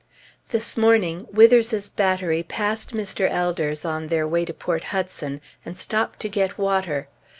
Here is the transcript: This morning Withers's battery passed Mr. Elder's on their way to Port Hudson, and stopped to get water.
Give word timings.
This 0.49 0.77
morning 0.77 1.27
Withers's 1.31 1.87
battery 1.87 2.41
passed 2.41 2.91
Mr. 2.91 3.29
Elder's 3.29 3.85
on 3.85 4.07
their 4.07 4.27
way 4.27 4.45
to 4.45 4.51
Port 4.55 4.85
Hudson, 4.85 5.41
and 5.63 5.77
stopped 5.77 6.19
to 6.21 6.27
get 6.27 6.57
water. 6.57 7.07